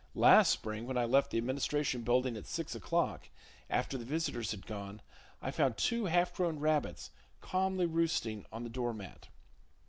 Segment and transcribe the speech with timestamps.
[0.15, 3.29] Last spring when I left the Administration Building at six o'clock,
[3.69, 4.99] after the visitors had gone,
[5.43, 9.27] I found two half grown rabbits calmly roosting on the door mat.